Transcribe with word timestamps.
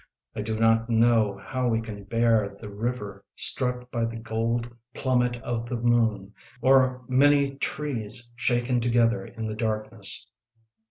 I 0.35 0.41
do 0.41 0.59
not 0.59 0.89
know 0.89 1.39
how 1.45 1.67
we 1.67 1.79
can 1.79 2.05
bear 2.05 2.57
The 2.59 2.69
river 2.69 3.23
struck 3.35 3.91
by 3.91 4.05
the 4.05 4.15
gold 4.15 4.67
plummet 4.95 5.35
of 5.43 5.69
the 5.69 5.77
moon, 5.77 6.33
Or 6.59 7.05
many 7.07 7.53
trees 7.57 8.31
shaken 8.35 8.81
together 8.81 9.23
in 9.23 9.45
the 9.45 9.53
darkness. 9.55 10.25